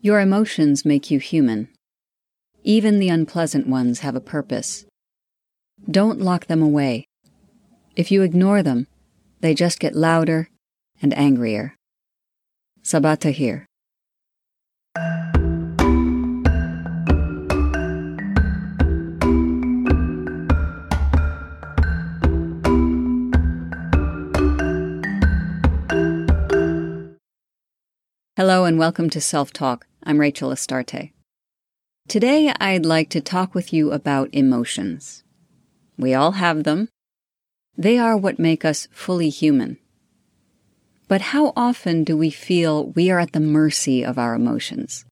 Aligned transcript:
Your 0.00 0.20
emotions 0.20 0.84
make 0.84 1.10
you 1.10 1.18
human. 1.18 1.68
Even 2.62 2.98
the 3.00 3.08
unpleasant 3.08 3.66
ones 3.66 4.00
have 4.00 4.14
a 4.14 4.20
purpose. 4.20 4.84
Don't 5.90 6.20
lock 6.20 6.46
them 6.46 6.62
away. 6.62 7.06
If 7.96 8.12
you 8.12 8.22
ignore 8.22 8.62
them, 8.62 8.86
they 9.40 9.54
just 9.54 9.80
get 9.80 9.96
louder 9.96 10.50
and 11.02 11.12
angrier. 11.18 11.74
Sabaa 12.82 13.18
Tahir. 13.18 13.67
Hello 28.38 28.66
and 28.66 28.78
welcome 28.78 29.10
to 29.10 29.20
Self 29.20 29.52
Talk. 29.52 29.88
I'm 30.04 30.20
Rachel 30.20 30.52
Astarte. 30.52 31.10
Today 32.06 32.52
I'd 32.60 32.86
like 32.86 33.10
to 33.10 33.20
talk 33.20 33.52
with 33.52 33.72
you 33.72 33.90
about 33.90 34.28
emotions. 34.32 35.24
We 35.98 36.14
all 36.14 36.30
have 36.30 36.62
them. 36.62 36.88
They 37.76 37.98
are 37.98 38.16
what 38.16 38.38
make 38.38 38.64
us 38.64 38.86
fully 38.92 39.28
human. 39.28 39.78
But 41.08 41.20
how 41.20 41.52
often 41.56 42.04
do 42.04 42.16
we 42.16 42.30
feel 42.30 42.90
we 42.90 43.10
are 43.10 43.18
at 43.18 43.32
the 43.32 43.40
mercy 43.40 44.04
of 44.04 44.20
our 44.20 44.36
emotions? 44.36 45.04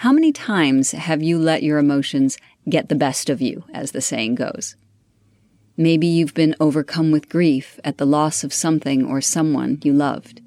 How 0.00 0.10
many 0.10 0.32
times 0.32 0.90
have 0.90 1.22
you 1.22 1.38
let 1.38 1.62
your 1.62 1.78
emotions 1.78 2.38
get 2.68 2.88
the 2.88 2.96
best 2.96 3.30
of 3.30 3.40
you, 3.40 3.62
as 3.72 3.92
the 3.92 4.00
saying 4.00 4.34
goes? 4.34 4.74
Maybe 5.76 6.08
you've 6.08 6.34
been 6.34 6.56
overcome 6.58 7.12
with 7.12 7.28
grief 7.28 7.78
at 7.84 7.98
the 7.98 8.04
loss 8.04 8.42
of 8.42 8.52
something 8.52 9.06
or 9.06 9.20
someone 9.20 9.78
you 9.84 9.92
loved. 9.92 10.42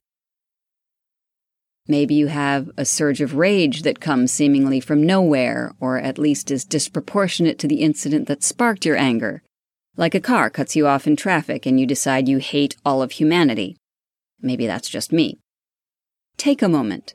Maybe 1.88 2.16
you 2.16 2.28
have 2.28 2.72
a 2.78 2.86
surge 2.86 3.22
of 3.22 3.36
rage 3.36 3.84
that 3.84 4.00
comes 4.00 4.32
seemingly 4.32 4.80
from 4.80 5.06
nowhere, 5.06 5.74
or 5.80 6.00
at 6.00 6.18
least 6.18 6.50
is 6.50 6.66
disproportionate 6.66 7.60
to 7.60 7.68
the 7.68 7.82
incident 7.82 8.28
that 8.28 8.44
sparked 8.44 8.86
your 8.86 8.98
anger. 8.98 9.44
Like 9.96 10.16
a 10.16 10.20
car 10.20 10.50
cuts 10.50 10.76
you 10.76 10.88
off 10.88 11.06
in 11.06 11.16
traffic 11.16 11.66
and 11.66 11.80
you 11.80 11.86
decide 11.86 12.28
you 12.28 12.40
hate 12.40 12.76
all 12.84 13.02
of 13.02 13.12
humanity. 13.12 13.78
Maybe 14.42 14.66
that's 14.66 14.90
just 14.90 15.14
me. 15.14 15.38
Take 16.38 16.62
a 16.62 16.70
moment. 16.70 17.14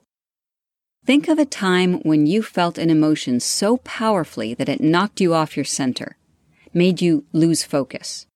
Think 1.05 1.28
of 1.28 1.39
a 1.39 1.45
time 1.45 2.00
when 2.02 2.27
you 2.27 2.42
felt 2.42 2.78
an 2.78 2.91
emotion 2.91 3.41
so 3.41 3.78
powerfully 3.78 4.55
that 4.55 4.69
it 4.69 4.80
knocked 4.80 5.20
you 5.20 5.34
off 5.34 5.56
your 5.56 5.64
center, 5.64 6.17
made 6.73 7.02
you 7.02 7.25
lose 7.33 7.64
focus. 7.64 8.27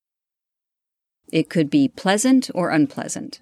It 1.31 1.49
could 1.49 1.71
be 1.71 1.89
pleasant 1.89 2.51
or 2.55 2.71
unpleasant. 2.71 3.41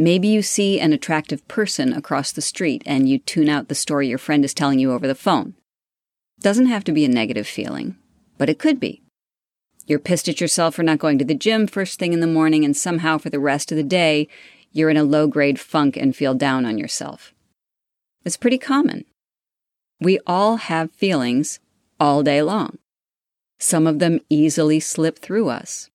Maybe 0.00 0.28
you 0.28 0.40
see 0.40 0.80
an 0.80 0.94
attractive 0.94 1.46
person 1.46 1.92
across 1.92 2.32
the 2.32 2.40
street 2.40 2.82
and 2.86 3.06
you 3.06 3.18
tune 3.18 3.50
out 3.50 3.68
the 3.68 3.74
story 3.74 4.08
your 4.08 4.16
friend 4.16 4.46
is 4.46 4.54
telling 4.54 4.78
you 4.78 4.92
over 4.92 5.06
the 5.06 5.14
phone. 5.14 5.52
Doesn't 6.40 6.68
have 6.68 6.84
to 6.84 6.92
be 6.92 7.04
a 7.04 7.08
negative 7.08 7.46
feeling, 7.46 7.98
but 8.38 8.48
it 8.48 8.58
could 8.58 8.80
be. 8.80 9.02
You're 9.84 9.98
pissed 9.98 10.26
at 10.26 10.40
yourself 10.40 10.76
for 10.76 10.82
not 10.82 11.00
going 11.00 11.18
to 11.18 11.24
the 11.26 11.34
gym 11.34 11.66
first 11.66 11.98
thing 11.98 12.14
in 12.14 12.20
the 12.20 12.26
morning, 12.26 12.64
and 12.64 12.74
somehow 12.74 13.18
for 13.18 13.28
the 13.28 13.38
rest 13.38 13.72
of 13.72 13.76
the 13.76 13.82
day, 13.82 14.26
you're 14.72 14.88
in 14.88 14.96
a 14.96 15.04
low 15.04 15.26
grade 15.26 15.60
funk 15.60 15.98
and 15.98 16.16
feel 16.16 16.32
down 16.32 16.64
on 16.64 16.78
yourself. 16.78 17.34
It's 18.24 18.38
pretty 18.38 18.56
common. 18.56 19.04
We 20.00 20.18
all 20.26 20.56
have 20.56 20.92
feelings 20.92 21.60
all 21.98 22.22
day 22.22 22.40
long. 22.40 22.78
Some 23.58 23.86
of 23.86 23.98
them 23.98 24.20
easily 24.30 24.80
slip 24.80 25.18
through 25.18 25.50
us. 25.50 25.89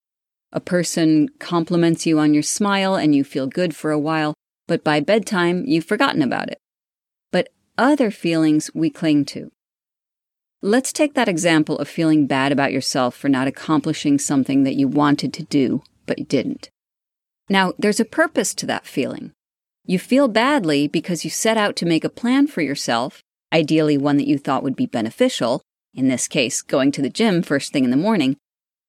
A 0.55 0.61
person 0.61 1.27
compliments 1.37 2.05
you 2.05 2.17
on 2.17 2.33
your 2.33 2.41
smile 2.41 2.95
and 2.95 3.13
you 3.13 3.25
feel 3.25 3.45
good 3.45 3.75
for 3.75 3.91
a 3.91 3.99
while, 3.99 4.33
but 4.69 4.85
by 4.85 5.01
bedtime 5.01 5.65
you've 5.67 5.83
forgotten 5.83 6.21
about 6.21 6.49
it. 6.49 6.57
But 7.29 7.49
other 7.77 8.09
feelings 8.09 8.71
we 8.73 8.89
cling 8.89 9.25
to. 9.25 9.51
Let's 10.61 10.93
take 10.93 11.13
that 11.15 11.27
example 11.27 11.77
of 11.77 11.89
feeling 11.89 12.25
bad 12.25 12.53
about 12.53 12.71
yourself 12.71 13.17
for 13.17 13.27
not 13.27 13.49
accomplishing 13.49 14.17
something 14.17 14.63
that 14.63 14.75
you 14.75 14.87
wanted 14.87 15.33
to 15.33 15.43
do, 15.43 15.83
but 16.05 16.29
didn't. 16.29 16.69
Now, 17.49 17.73
there's 17.77 17.99
a 17.99 18.05
purpose 18.05 18.53
to 18.55 18.65
that 18.67 18.87
feeling. 18.87 19.33
You 19.83 19.99
feel 19.99 20.29
badly 20.29 20.87
because 20.87 21.25
you 21.25 21.29
set 21.29 21.57
out 21.57 21.75
to 21.75 21.85
make 21.85 22.05
a 22.05 22.09
plan 22.09 22.47
for 22.47 22.61
yourself, 22.61 23.21
ideally 23.51 23.97
one 23.97 24.15
that 24.15 24.27
you 24.27 24.37
thought 24.37 24.63
would 24.63 24.77
be 24.77 24.85
beneficial, 24.85 25.61
in 25.93 26.07
this 26.07 26.29
case, 26.29 26.61
going 26.61 26.93
to 26.93 27.01
the 27.01 27.09
gym 27.09 27.41
first 27.41 27.73
thing 27.73 27.83
in 27.83 27.91
the 27.91 27.97
morning, 27.97 28.37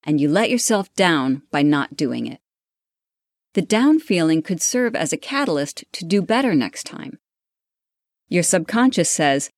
and 0.06 0.20
you 0.20 0.28
let 0.28 0.48
yourself 0.48 0.92
down 0.94 1.42
by 1.50 1.62
not 1.62 1.96
doing 1.96 2.26
it. 2.26 2.40
The 3.54 3.62
down 3.62 3.98
feeling 3.98 4.40
could 4.40 4.62
serve 4.62 4.94
as 4.94 5.12
a 5.12 5.18
catalyst 5.18 5.84
to 5.92 6.04
do 6.04 6.22
better 6.22 6.54
next 6.54 6.84
time. 6.84 7.18
Your 8.28 8.42
subconscious 8.42 9.10
says, 9.10 9.50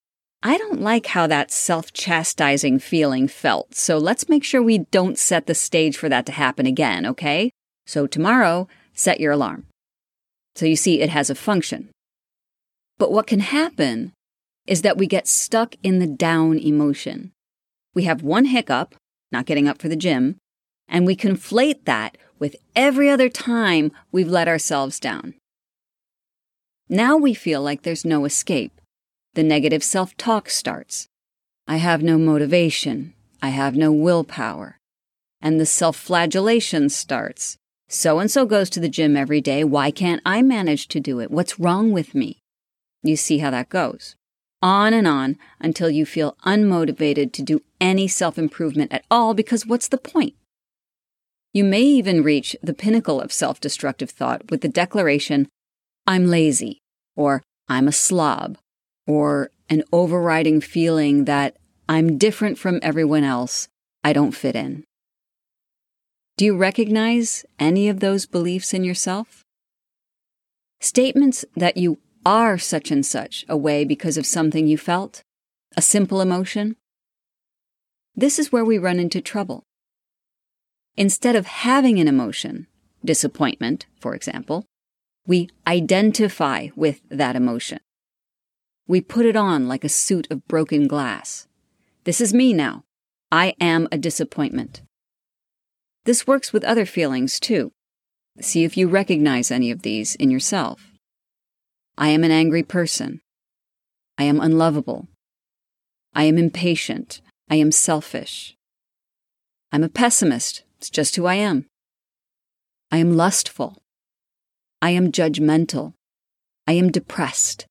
I 0.42 0.56
don't 0.56 0.80
like 0.80 1.06
how 1.06 1.26
that 1.26 1.50
self 1.50 1.92
chastising 1.92 2.78
feeling 2.78 3.28
felt, 3.28 3.74
so 3.74 3.98
let's 3.98 4.28
make 4.28 4.44
sure 4.44 4.62
we 4.62 4.78
don't 4.78 5.18
set 5.18 5.46
the 5.46 5.54
stage 5.54 5.96
for 5.96 6.08
that 6.08 6.26
to 6.26 6.32
happen 6.32 6.64
again, 6.64 7.04
okay? 7.06 7.50
So 7.86 8.06
tomorrow, 8.06 8.68
set 8.94 9.20
your 9.20 9.32
alarm. 9.32 9.66
So 10.54 10.64
you 10.64 10.76
see, 10.76 11.00
it 11.00 11.10
has 11.10 11.28
a 11.28 11.34
function. 11.34 11.90
But 12.98 13.12
what 13.12 13.26
can 13.26 13.40
happen 13.40 14.12
is 14.66 14.82
that 14.82 14.96
we 14.96 15.06
get 15.06 15.26
stuck 15.26 15.74
in 15.82 15.98
the 15.98 16.06
down 16.06 16.58
emotion. 16.58 17.32
We 17.94 18.04
have 18.04 18.22
one 18.22 18.44
hiccup, 18.44 18.94
not 19.30 19.46
getting 19.46 19.68
up 19.68 19.80
for 19.80 19.88
the 19.88 19.96
gym, 19.96 20.36
and 20.88 21.06
we 21.06 21.16
conflate 21.16 21.84
that 21.84 22.16
with 22.38 22.56
every 22.74 23.10
other 23.10 23.28
time 23.28 23.92
we've 24.10 24.28
let 24.28 24.48
ourselves 24.48 24.98
down. 25.00 25.34
Now 26.88 27.16
we 27.16 27.34
feel 27.34 27.62
like 27.62 27.82
there's 27.82 28.04
no 28.04 28.24
escape. 28.24 28.80
The 29.34 29.42
negative 29.42 29.84
self 29.84 30.16
talk 30.16 30.48
starts. 30.48 31.06
I 31.66 31.76
have 31.76 32.02
no 32.02 32.16
motivation. 32.18 33.12
I 33.42 33.50
have 33.50 33.76
no 33.76 33.92
willpower. 33.92 34.78
And 35.40 35.60
the 35.60 35.66
self 35.66 35.96
flagellation 35.96 36.88
starts. 36.88 37.56
So 37.88 38.18
and 38.18 38.30
so 38.30 38.46
goes 38.46 38.70
to 38.70 38.80
the 38.80 38.88
gym 38.88 39.16
every 39.16 39.40
day. 39.40 39.64
Why 39.64 39.90
can't 39.90 40.22
I 40.24 40.42
manage 40.42 40.88
to 40.88 41.00
do 41.00 41.20
it? 41.20 41.30
What's 41.30 41.60
wrong 41.60 41.92
with 41.92 42.14
me? 42.14 42.38
You 43.02 43.16
see 43.16 43.38
how 43.38 43.50
that 43.50 43.68
goes 43.68 44.16
on 44.62 44.92
and 44.92 45.06
on 45.06 45.36
until 45.60 45.90
you 45.90 46.04
feel 46.04 46.36
unmotivated 46.44 47.32
to 47.32 47.42
do 47.42 47.62
any 47.80 48.08
self 48.08 48.38
improvement 48.38 48.92
at 48.92 49.04
all 49.10 49.34
because 49.34 49.66
what's 49.66 49.88
the 49.88 49.98
point? 49.98 50.34
You 51.52 51.64
may 51.64 51.82
even 51.82 52.22
reach 52.22 52.56
the 52.62 52.74
pinnacle 52.74 53.20
of 53.20 53.32
self 53.32 53.60
destructive 53.60 54.10
thought 54.10 54.50
with 54.50 54.60
the 54.60 54.68
declaration, 54.68 55.48
I'm 56.06 56.26
lazy, 56.26 56.78
or 57.16 57.42
I'm 57.68 57.88
a 57.88 57.92
slob, 57.92 58.58
or 59.06 59.50
an 59.68 59.82
overriding 59.92 60.60
feeling 60.60 61.24
that 61.24 61.56
I'm 61.88 62.18
different 62.18 62.58
from 62.58 62.80
everyone 62.82 63.24
else, 63.24 63.68
I 64.04 64.12
don't 64.12 64.32
fit 64.32 64.54
in. 64.54 64.84
Do 66.36 66.44
you 66.44 66.56
recognize 66.56 67.44
any 67.58 67.88
of 67.88 68.00
those 68.00 68.26
beliefs 68.26 68.72
in 68.72 68.84
yourself? 68.84 69.42
Statements 70.80 71.44
that 71.56 71.76
you 71.76 71.98
are 72.24 72.58
such 72.58 72.90
and 72.90 73.04
such 73.04 73.44
a 73.48 73.56
way 73.56 73.84
because 73.84 74.16
of 74.16 74.26
something 74.26 74.66
you 74.66 74.78
felt, 74.78 75.22
a 75.76 75.82
simple 75.82 76.20
emotion. 76.20 76.76
This 78.14 78.38
is 78.38 78.52
where 78.52 78.64
we 78.64 78.78
run 78.78 78.98
into 78.98 79.20
trouble. 79.20 79.62
Instead 80.96 81.36
of 81.36 81.46
having 81.46 82.00
an 82.00 82.08
emotion, 82.08 82.66
disappointment, 83.04 83.86
for 84.00 84.14
example, 84.14 84.66
we 85.26 85.48
identify 85.66 86.68
with 86.74 87.00
that 87.10 87.36
emotion. 87.36 87.78
We 88.86 89.00
put 89.00 89.26
it 89.26 89.36
on 89.36 89.68
like 89.68 89.84
a 89.84 89.88
suit 89.88 90.26
of 90.30 90.48
broken 90.48 90.88
glass. 90.88 91.46
This 92.04 92.20
is 92.20 92.32
me 92.32 92.52
now. 92.52 92.84
I 93.30 93.54
am 93.60 93.86
a 93.92 93.98
disappointment. 93.98 94.80
This 96.04 96.26
works 96.26 96.52
with 96.52 96.64
other 96.64 96.86
feelings 96.86 97.38
too. 97.38 97.72
See 98.40 98.64
if 98.64 98.76
you 98.76 98.88
recognize 98.88 99.50
any 99.50 99.70
of 99.70 99.82
these 99.82 100.14
in 100.14 100.30
yourself. 100.30 100.87
I 101.98 102.10
am 102.10 102.22
an 102.22 102.30
angry 102.30 102.62
person. 102.62 103.20
I 104.16 104.22
am 104.22 104.40
unlovable. 104.40 105.08
I 106.14 106.24
am 106.24 106.38
impatient. 106.38 107.20
I 107.50 107.56
am 107.56 107.72
selfish. 107.72 108.54
I'm 109.72 109.82
a 109.82 109.88
pessimist. 109.88 110.62
It's 110.76 110.90
just 110.90 111.16
who 111.16 111.26
I 111.26 111.34
am. 111.34 111.66
I 112.92 112.98
am 112.98 113.16
lustful. 113.16 113.82
I 114.80 114.90
am 114.90 115.10
judgmental. 115.10 115.94
I 116.68 116.74
am 116.74 116.92
depressed. 116.92 117.66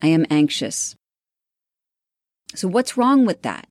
I 0.00 0.06
am 0.06 0.24
anxious. 0.30 0.94
So, 2.54 2.68
what's 2.68 2.96
wrong 2.96 3.26
with 3.26 3.42
that? 3.42 3.66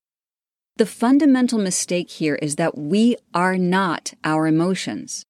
The 0.75 0.86
fundamental 0.86 1.60
mistake 1.60 2.10
here 2.10 2.36
is 2.36 2.57
that 2.57 2.78
we 2.78 3.16
are 3.34 3.57
not 3.57 4.16
our 4.25 4.48
emotions. 4.48 5.24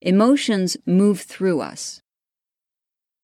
Emotions 0.00 0.76
move 0.86 1.22
through 1.22 1.60
us. 1.60 2.00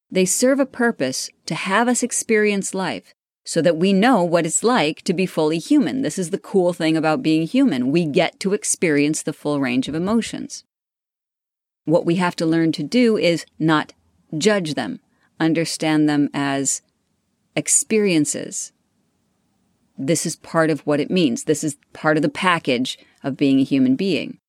They 0.09 0.25
serve 0.25 0.59
a 0.59 0.65
purpose 0.65 1.29
to 1.45 1.55
have 1.55 1.87
us 1.87 2.03
experience 2.03 2.73
life 2.73 3.13
so 3.45 3.61
that 3.61 3.77
we 3.77 3.93
know 3.93 4.23
what 4.23 4.45
it's 4.45 4.63
like 4.63 5.01
to 5.03 5.13
be 5.13 5.25
fully 5.25 5.57
human. 5.57 6.01
This 6.01 6.19
is 6.19 6.31
the 6.31 6.37
cool 6.37 6.73
thing 6.73 6.97
about 6.97 7.23
being 7.23 7.47
human. 7.47 7.91
We 7.91 8.05
get 8.05 8.39
to 8.41 8.53
experience 8.53 9.23
the 9.23 9.33
full 9.33 9.59
range 9.59 9.87
of 9.87 9.95
emotions. 9.95 10.63
What 11.85 12.05
we 12.05 12.15
have 12.15 12.35
to 12.37 12.45
learn 12.45 12.73
to 12.73 12.83
do 12.83 13.17
is 13.17 13.45
not 13.57 13.93
judge 14.37 14.73
them, 14.73 14.99
understand 15.39 16.09
them 16.09 16.29
as 16.33 16.81
experiences. 17.55 18.73
This 19.97 20.25
is 20.25 20.35
part 20.35 20.69
of 20.69 20.81
what 20.81 20.99
it 20.99 21.09
means. 21.09 21.45
This 21.45 21.63
is 21.63 21.77
part 21.93 22.17
of 22.17 22.23
the 22.23 22.29
package 22.29 22.99
of 23.23 23.37
being 23.37 23.59
a 23.59 23.63
human 23.63 23.95
being. 23.95 24.39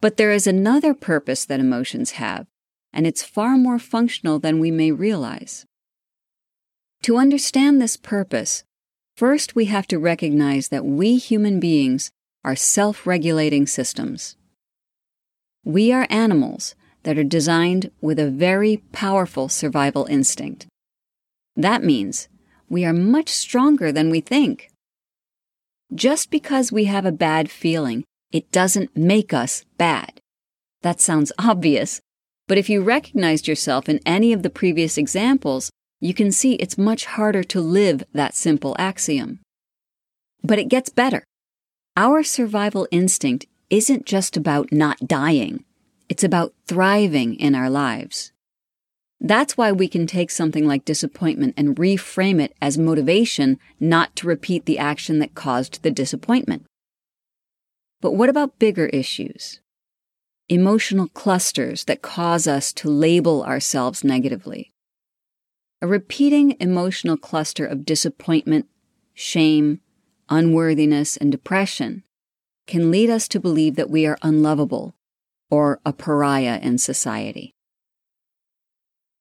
But 0.00 0.16
there 0.16 0.32
is 0.32 0.46
another 0.46 0.94
purpose 0.94 1.44
that 1.44 1.60
emotions 1.60 2.12
have, 2.12 2.46
and 2.92 3.06
it's 3.06 3.22
far 3.22 3.56
more 3.56 3.78
functional 3.78 4.38
than 4.38 4.58
we 4.58 4.70
may 4.70 4.90
realize. 4.90 5.64
To 7.02 7.16
understand 7.16 7.80
this 7.80 7.96
purpose, 7.96 8.64
first 9.16 9.54
we 9.54 9.64
have 9.66 9.86
to 9.88 9.98
recognize 9.98 10.68
that 10.68 10.84
we 10.84 11.16
human 11.16 11.58
beings 11.58 12.10
are 12.44 12.56
self 12.56 13.06
regulating 13.06 13.66
systems. 13.66 14.36
We 15.64 15.92
are 15.92 16.06
animals 16.10 16.74
that 17.04 17.18
are 17.18 17.24
designed 17.24 17.90
with 18.00 18.18
a 18.18 18.30
very 18.30 18.82
powerful 18.92 19.48
survival 19.48 20.06
instinct. 20.06 20.66
That 21.56 21.82
means 21.82 22.28
we 22.68 22.84
are 22.84 22.92
much 22.92 23.28
stronger 23.28 23.92
than 23.92 24.10
we 24.10 24.20
think. 24.20 24.70
Just 25.94 26.30
because 26.30 26.72
we 26.72 26.84
have 26.84 27.04
a 27.04 27.12
bad 27.12 27.50
feeling, 27.50 28.04
it 28.32 28.50
doesn't 28.50 28.96
make 28.96 29.34
us 29.34 29.64
bad. 29.76 30.20
That 30.82 31.00
sounds 31.00 31.32
obvious, 31.38 32.00
but 32.48 32.58
if 32.58 32.68
you 32.68 32.82
recognized 32.82 33.48
yourself 33.48 33.88
in 33.88 34.00
any 34.04 34.32
of 34.32 34.42
the 34.42 34.50
previous 34.50 34.98
examples, 34.98 35.70
you 36.00 36.12
can 36.12 36.32
see 36.32 36.54
it's 36.54 36.76
much 36.76 37.06
harder 37.06 37.42
to 37.44 37.60
live 37.60 38.04
that 38.12 38.34
simple 38.34 38.74
axiom. 38.78 39.40
But 40.42 40.58
it 40.58 40.68
gets 40.68 40.90
better. 40.90 41.24
Our 41.96 42.22
survival 42.22 42.88
instinct 42.90 43.46
isn't 43.70 44.04
just 44.04 44.36
about 44.36 44.72
not 44.72 45.06
dying, 45.06 45.64
it's 46.08 46.24
about 46.24 46.52
thriving 46.66 47.36
in 47.36 47.54
our 47.54 47.70
lives. 47.70 48.32
That's 49.24 49.56
why 49.56 49.70
we 49.70 49.86
can 49.86 50.08
take 50.08 50.30
something 50.30 50.66
like 50.66 50.84
disappointment 50.84 51.54
and 51.56 51.76
reframe 51.76 52.42
it 52.42 52.54
as 52.60 52.76
motivation 52.76 53.60
not 53.78 54.16
to 54.16 54.26
repeat 54.26 54.66
the 54.66 54.80
action 54.80 55.20
that 55.20 55.36
caused 55.36 55.82
the 55.82 55.92
disappointment. 55.92 56.66
But 58.00 58.12
what 58.12 58.28
about 58.28 58.58
bigger 58.58 58.86
issues? 58.86 59.61
Emotional 60.48 61.08
clusters 61.08 61.84
that 61.84 62.02
cause 62.02 62.46
us 62.46 62.72
to 62.72 62.90
label 62.90 63.44
ourselves 63.44 64.02
negatively. 64.02 64.72
A 65.80 65.86
repeating 65.86 66.56
emotional 66.60 67.16
cluster 67.16 67.64
of 67.64 67.84
disappointment, 67.84 68.66
shame, 69.14 69.80
unworthiness, 70.28 71.16
and 71.16 71.30
depression 71.30 72.02
can 72.66 72.90
lead 72.90 73.08
us 73.08 73.28
to 73.28 73.40
believe 73.40 73.76
that 73.76 73.90
we 73.90 74.04
are 74.04 74.18
unlovable 74.22 74.94
or 75.50 75.80
a 75.84 75.92
pariah 75.92 76.58
in 76.60 76.78
society. 76.78 77.54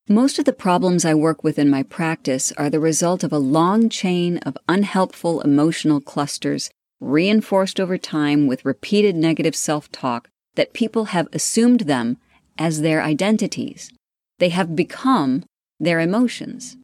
Most 0.10 0.40
of 0.40 0.46
the 0.46 0.54
problems 0.54 1.06
I 1.06 1.14
work 1.14 1.44
with 1.44 1.60
in 1.60 1.70
my 1.70 1.84
practice 1.84 2.52
are 2.54 2.70
the 2.70 2.80
result 2.80 3.24
of 3.24 3.32
a 3.32 3.38
long 3.38 3.90
chain 3.90 4.38
of 4.40 4.58
unhelpful 4.68 5.42
emotional 5.42 6.02
clusters 6.02 6.72
reinforced 7.00 7.80
over 7.80 7.98
time 7.98 8.48
with 8.48 8.66
repeated 8.66 9.16
negative 9.16 9.56
self 9.56 9.92
talk 9.92 10.30
that 10.56 10.74
people 10.74 11.06
have 11.06 11.28
assumed 11.34 11.82
them 11.82 12.18
as 12.58 12.82
their 12.82 13.02
identities. 13.02 13.92
They 14.40 14.50
have 14.50 14.76
become 14.76 15.44
their 15.80 16.00
emotions. 16.00 16.78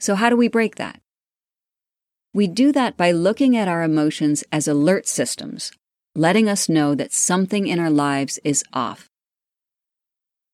So, 0.00 0.14
how 0.14 0.30
do 0.30 0.36
we 0.36 0.48
break 0.48 0.76
that? 0.76 1.00
We 2.32 2.48
do 2.48 2.72
that 2.72 2.96
by 2.96 3.12
looking 3.12 3.56
at 3.56 3.68
our 3.68 3.82
emotions 3.82 4.42
as 4.50 4.66
alert 4.66 5.06
systems, 5.06 5.70
letting 6.16 6.48
us 6.48 6.68
know 6.68 6.94
that 6.94 7.12
something 7.12 7.66
in 7.68 7.78
our 7.78 7.90
lives 7.90 8.38
is 8.42 8.64
off. 8.72 9.08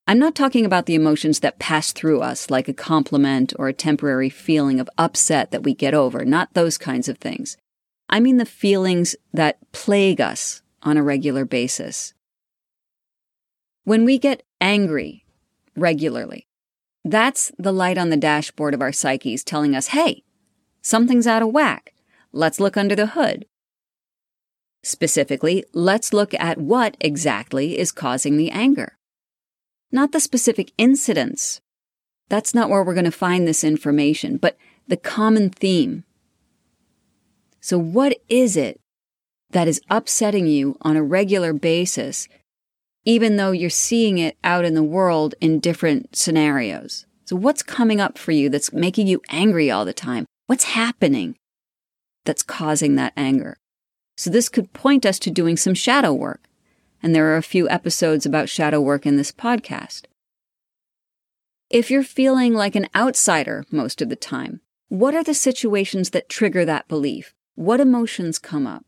I'm 0.06 0.18
not 0.18 0.34
talking 0.34 0.66
about 0.66 0.86
the 0.86 0.94
emotions 0.94 1.40
that 1.40 1.58
pass 1.58 1.92
through 1.92 2.20
us, 2.20 2.50
like 2.50 2.68
a 2.68 2.74
compliment 2.74 3.52
or 3.58 3.68
a 3.68 3.72
temporary 3.72 4.28
feeling 4.28 4.80
of 4.80 4.90
upset 4.98 5.52
that 5.52 5.62
we 5.62 5.72
get 5.72 5.94
over, 5.94 6.24
not 6.24 6.52
those 6.52 6.76
kinds 6.76 7.08
of 7.08 7.18
things. 7.18 7.56
I 8.08 8.18
mean 8.18 8.36
the 8.36 8.44
feelings 8.44 9.14
that 9.32 9.58
plague 9.72 10.20
us 10.20 10.62
on 10.82 10.96
a 10.96 11.02
regular 11.02 11.44
basis. 11.44 12.14
When 13.84 14.04
we 14.04 14.18
get 14.18 14.42
angry 14.60 15.24
regularly, 15.76 16.46
that's 17.04 17.50
the 17.58 17.72
light 17.72 17.98
on 17.98 18.10
the 18.10 18.16
dashboard 18.16 18.74
of 18.74 18.82
our 18.82 18.92
psyches 18.92 19.42
telling 19.42 19.74
us, 19.74 19.88
hey, 19.88 20.22
Something's 20.82 21.26
out 21.26 21.42
of 21.42 21.50
whack. 21.50 21.92
Let's 22.32 22.60
look 22.60 22.76
under 22.76 22.96
the 22.96 23.08
hood. 23.08 23.46
Specifically, 24.82 25.64
let's 25.74 26.12
look 26.12 26.32
at 26.34 26.58
what 26.58 26.96
exactly 27.00 27.78
is 27.78 27.92
causing 27.92 28.36
the 28.36 28.50
anger. 28.50 28.96
Not 29.92 30.12
the 30.12 30.20
specific 30.20 30.72
incidents. 30.78 31.60
That's 32.28 32.54
not 32.54 32.70
where 32.70 32.82
we're 32.82 32.94
going 32.94 33.04
to 33.04 33.10
find 33.10 33.46
this 33.46 33.64
information, 33.64 34.38
but 34.38 34.56
the 34.88 34.96
common 34.96 35.50
theme. 35.50 36.04
So, 37.60 37.78
what 37.78 38.16
is 38.28 38.56
it 38.56 38.79
that 39.50 39.68
is 39.68 39.80
upsetting 39.90 40.46
you 40.46 40.76
on 40.82 40.96
a 40.96 41.02
regular 41.02 41.52
basis, 41.52 42.28
even 43.04 43.36
though 43.36 43.50
you're 43.50 43.70
seeing 43.70 44.18
it 44.18 44.36
out 44.44 44.64
in 44.64 44.74
the 44.74 44.82
world 44.82 45.34
in 45.40 45.60
different 45.60 46.16
scenarios? 46.16 47.06
So, 47.24 47.36
what's 47.36 47.62
coming 47.62 48.00
up 48.00 48.18
for 48.18 48.32
you 48.32 48.48
that's 48.48 48.72
making 48.72 49.06
you 49.06 49.20
angry 49.28 49.70
all 49.70 49.84
the 49.84 49.92
time? 49.92 50.26
What's 50.46 50.64
happening 50.64 51.36
that's 52.24 52.42
causing 52.42 52.96
that 52.96 53.12
anger? 53.16 53.56
So, 54.16 54.30
this 54.30 54.48
could 54.48 54.72
point 54.72 55.06
us 55.06 55.18
to 55.20 55.30
doing 55.30 55.56
some 55.56 55.74
shadow 55.74 56.12
work. 56.12 56.42
And 57.02 57.14
there 57.14 57.32
are 57.32 57.36
a 57.36 57.42
few 57.42 57.68
episodes 57.68 58.26
about 58.26 58.48
shadow 58.48 58.80
work 58.80 59.06
in 59.06 59.16
this 59.16 59.32
podcast. 59.32 60.06
If 61.70 61.90
you're 61.90 62.02
feeling 62.02 62.52
like 62.52 62.74
an 62.74 62.88
outsider 62.94 63.64
most 63.70 64.02
of 64.02 64.08
the 64.08 64.16
time, 64.16 64.60
what 64.88 65.14
are 65.14 65.22
the 65.22 65.34
situations 65.34 66.10
that 66.10 66.28
trigger 66.28 66.64
that 66.64 66.88
belief? 66.88 67.32
What 67.54 67.80
emotions 67.80 68.40
come 68.40 68.66
up? 68.66 68.86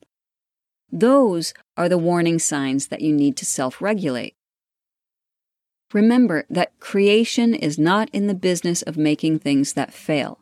Those 0.93 1.55
are 1.75 1.89
the 1.89 1.97
warning 1.97 2.39
signs 2.39 2.89
that 2.89 3.00
you 3.00 3.15
need 3.15 3.37
to 3.39 3.47
self 3.47 3.81
regulate. 3.81 4.37
Remember 5.94 6.44
that 6.50 6.79
creation 6.81 7.55
is 7.55 7.79
not 7.79 8.11
in 8.12 8.27
the 8.27 8.35
business 8.35 8.83
of 8.83 8.97
making 8.99 9.39
things 9.39 9.73
that 9.73 9.93
fail. 9.93 10.41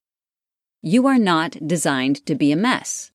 You 0.83 1.07
are 1.07 1.19
not 1.19 1.57
designed 1.67 2.27
to 2.27 2.35
be 2.35 2.51
a 2.51 2.57
mess. 2.57 3.13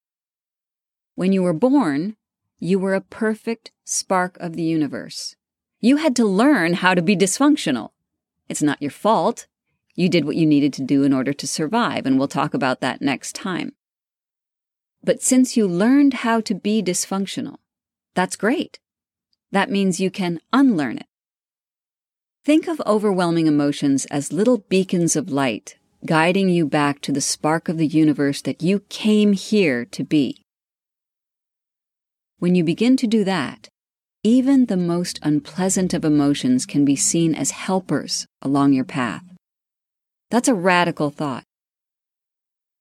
When 1.15 1.33
you 1.33 1.43
were 1.43 1.53
born, 1.53 2.15
you 2.59 2.79
were 2.79 2.93
a 2.93 3.01
perfect 3.01 3.71
spark 3.83 4.37
of 4.39 4.55
the 4.55 4.63
universe. 4.63 5.35
You 5.81 5.97
had 5.97 6.15
to 6.15 6.25
learn 6.25 6.73
how 6.73 6.93
to 6.93 7.01
be 7.01 7.15
dysfunctional. 7.15 7.91
It's 8.47 8.63
not 8.63 8.81
your 8.81 8.91
fault. 8.91 9.47
You 9.93 10.09
did 10.09 10.25
what 10.25 10.35
you 10.35 10.45
needed 10.45 10.73
to 10.73 10.83
do 10.83 11.03
in 11.03 11.13
order 11.13 11.31
to 11.33 11.47
survive, 11.47 12.05
and 12.05 12.17
we'll 12.17 12.27
talk 12.27 12.53
about 12.53 12.81
that 12.81 13.01
next 13.01 13.33
time. 13.33 13.74
But 15.05 15.21
since 15.21 15.55
you 15.55 15.67
learned 15.67 16.25
how 16.25 16.41
to 16.41 16.55
be 16.55 16.81
dysfunctional, 16.81 17.57
that's 18.15 18.35
great. 18.35 18.79
That 19.51 19.69
means 19.69 19.99
you 19.99 20.09
can 20.09 20.39
unlearn 20.51 20.97
it. 20.97 21.05
Think 22.43 22.67
of 22.67 22.81
overwhelming 22.87 23.45
emotions 23.45 24.05
as 24.07 24.33
little 24.33 24.57
beacons 24.57 25.15
of 25.15 25.29
light 25.29 25.77
guiding 26.05 26.49
you 26.49 26.65
back 26.67 27.01
to 27.01 27.11
the 27.11 27.21
spark 27.21 27.67
of 27.67 27.77
the 27.77 27.87
universe 27.87 28.41
that 28.43 28.61
you 28.61 28.79
came 28.89 29.33
here 29.33 29.85
to 29.85 30.03
be. 30.03 30.43
When 32.39 32.53
you 32.53 32.63
begin 32.63 32.97
to 32.97 33.07
do 33.07 33.23
that, 33.23 33.69
even 34.23 34.65
the 34.65 34.77
most 34.77 35.19
unpleasant 35.23 35.93
of 35.93 36.05
emotions 36.05 36.65
can 36.65 36.85
be 36.85 36.95
seen 36.95 37.33
as 37.33 37.51
helpers 37.51 38.27
along 38.41 38.73
your 38.73 38.85
path. 38.85 39.23
That's 40.29 40.47
a 40.47 40.53
radical 40.53 41.09
thought. 41.09 41.43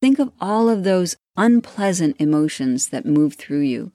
Think 0.01 0.19
of 0.19 0.31
all 0.39 0.69
of 0.69 0.83
those 0.83 1.15
unpleasant 1.37 2.15
emotions 2.19 2.89
that 2.89 3.05
move 3.05 3.35
through 3.35 3.61
you, 3.61 3.91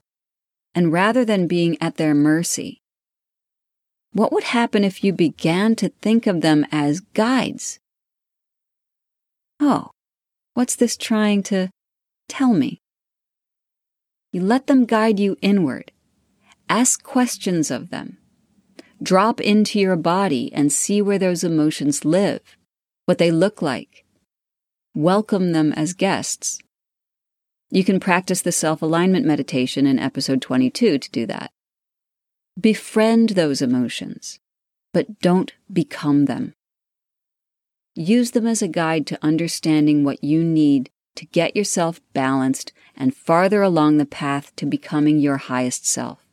and 0.73 0.91
rather 0.91 1.23
than 1.23 1.47
being 1.47 1.77
at 1.81 1.97
their 1.97 2.13
mercy, 2.13 2.81
what 4.13 4.31
would 4.33 4.45
happen 4.45 4.83
if 4.83 5.03
you 5.03 5.13
began 5.13 5.75
to 5.75 5.89
think 5.89 6.27
of 6.27 6.41
them 6.41 6.65
as 6.71 6.99
guides 6.99 7.79
Oh, 9.63 9.91
what's 10.55 10.75
this 10.75 10.97
trying 10.97 11.43
to 11.43 11.69
tell 12.27 12.51
me? 12.51 12.81
You 14.33 14.41
let 14.41 14.65
them 14.65 14.85
guide 14.85 15.19
you 15.19 15.37
inward. 15.39 15.91
Ask 16.67 17.03
questions 17.03 17.69
of 17.69 17.91
them. 17.91 18.17
Drop 19.03 19.39
into 19.39 19.79
your 19.79 19.97
body 19.97 20.51
and 20.51 20.71
see 20.71 20.99
where 20.99 21.19
those 21.19 21.43
emotions 21.43 22.03
live, 22.03 22.41
what 23.05 23.19
they 23.19 23.29
look 23.29 23.61
like. 23.61 24.03
Welcome 24.93 25.53
them 25.53 25.71
as 25.71 25.93
guests. 25.93 26.59
You 27.69 27.85
can 27.85 28.01
practice 28.01 28.41
the 28.41 28.51
self 28.51 28.81
alignment 28.81 29.25
meditation 29.25 29.87
in 29.87 29.97
episode 29.97 30.41
22 30.41 30.97
to 30.97 31.11
do 31.11 31.25
that. 31.27 31.51
Befriend 32.59 33.29
those 33.29 33.61
emotions, 33.61 34.39
but 34.93 35.19
don't 35.19 35.53
become 35.71 36.25
them. 36.25 36.55
Use 37.95 38.31
them 38.31 38.45
as 38.45 38.61
a 38.61 38.67
guide 38.67 39.07
to 39.07 39.25
understanding 39.25 40.03
what 40.03 40.25
you 40.25 40.43
need 40.43 40.89
to 41.15 41.25
get 41.25 41.55
yourself 41.55 42.01
balanced 42.11 42.73
and 42.93 43.15
farther 43.15 43.61
along 43.61 43.95
the 43.95 44.05
path 44.05 44.53
to 44.57 44.65
becoming 44.65 45.19
your 45.19 45.37
highest 45.37 45.85
self. 45.85 46.25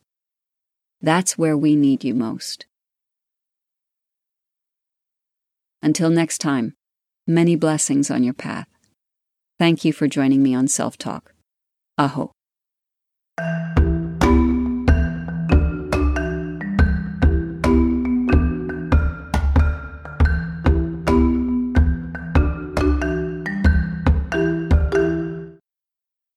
That's 1.00 1.38
where 1.38 1.56
we 1.56 1.76
need 1.76 2.02
you 2.02 2.12
most. 2.12 2.66
Until 5.80 6.10
next 6.10 6.38
time, 6.38 6.74
many 7.28 7.54
blessings 7.54 8.10
on 8.10 8.24
your 8.24 8.34
path. 8.34 8.66
Thank 9.58 9.84
you 9.84 9.92
for 9.92 10.08
joining 10.08 10.42
me 10.42 10.54
on 10.54 10.66
Self 10.66 10.96
Talk. 10.96 11.34
Aho. 11.98 12.32